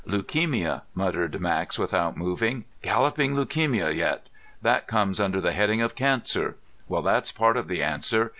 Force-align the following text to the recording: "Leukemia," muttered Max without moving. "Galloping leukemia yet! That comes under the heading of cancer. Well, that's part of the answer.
"Leukemia," 0.03 0.81
muttered 0.95 1.39
Max 1.39 1.77
without 1.77 2.17
moving. 2.17 2.65
"Galloping 2.81 3.35
leukemia 3.35 3.95
yet! 3.95 4.29
That 4.59 4.87
comes 4.87 5.19
under 5.19 5.39
the 5.39 5.51
heading 5.53 5.79
of 5.81 5.93
cancer. 5.93 6.55
Well, 6.87 7.03
that's 7.03 7.31
part 7.31 7.55
of 7.55 7.67
the 7.67 7.83
answer. 7.83 8.29